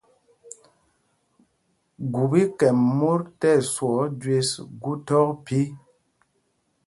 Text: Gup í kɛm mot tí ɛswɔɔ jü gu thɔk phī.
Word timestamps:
Gup 2.13 2.31
í 2.41 2.43
kɛm 2.59 2.77
mot 2.97 3.23
tí 3.39 3.49
ɛswɔɔ 3.59 4.01
jü 4.21 4.35
gu 4.81 4.91
thɔk 5.07 5.29
phī. 5.45 5.61